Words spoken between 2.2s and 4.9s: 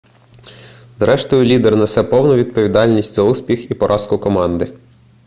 відповідальність за успіх і поразку команди